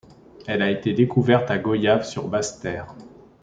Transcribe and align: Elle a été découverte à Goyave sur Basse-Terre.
Elle 0.47 0.63
a 0.63 0.71
été 0.71 0.93
découverte 0.93 1.51
à 1.51 1.59
Goyave 1.59 2.05
sur 2.05 2.27
Basse-Terre. 2.27 2.95